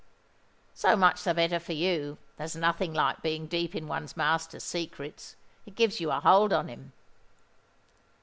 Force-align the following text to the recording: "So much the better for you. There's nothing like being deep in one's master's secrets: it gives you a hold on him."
"So 0.73 0.95
much 0.95 1.21
the 1.23 1.31
better 1.35 1.59
for 1.59 1.73
you. 1.73 2.17
There's 2.37 2.55
nothing 2.55 2.91
like 2.91 3.21
being 3.21 3.45
deep 3.45 3.75
in 3.75 3.87
one's 3.87 4.17
master's 4.17 4.63
secrets: 4.63 5.35
it 5.67 5.75
gives 5.75 5.99
you 6.01 6.09
a 6.09 6.19
hold 6.21 6.51
on 6.51 6.69
him." 6.69 6.93